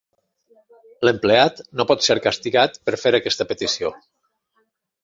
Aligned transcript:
L'empleat 1.07 1.61
no 1.81 1.87
pot 1.93 2.09
ser 2.09 2.17
castigat 2.29 2.83
per 2.89 2.99
fer 3.05 3.17
aquesta 3.21 3.49
petició. 3.55 3.95